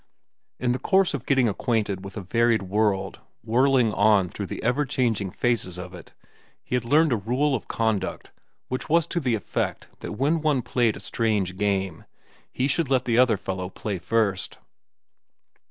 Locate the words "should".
12.67-12.89